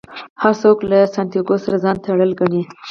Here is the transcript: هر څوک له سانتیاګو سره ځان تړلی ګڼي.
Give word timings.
هر 0.41 0.53
څوک 0.61 0.77
له 0.89 0.99
سانتیاګو 1.15 1.55
سره 1.65 1.77
ځان 1.83 1.95
تړلی 2.05 2.35
ګڼي. 2.41 2.61